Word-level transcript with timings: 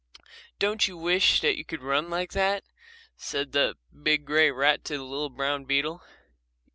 "Don't 0.57 0.87
you 0.87 0.97
wish 0.97 1.41
that 1.41 1.57
you 1.59 1.63
could 1.63 1.83
run 1.83 2.09
like 2.09 2.31
that?" 2.31 2.63
said 3.17 3.51
the 3.51 3.77
big 4.01 4.25
grey 4.25 4.49
rat 4.49 4.83
to 4.85 4.97
the 4.97 5.03
little 5.03 5.29
brown 5.29 5.65
beetle. 5.65 6.01